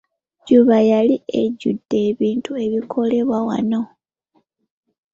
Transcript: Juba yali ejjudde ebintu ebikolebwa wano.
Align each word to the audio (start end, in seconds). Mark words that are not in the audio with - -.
Juba 0.47 0.77
yali 0.91 1.15
ejjudde 1.41 1.97
ebintu 2.11 2.51
ebikolebwa 2.65 3.39
wano. 3.47 3.81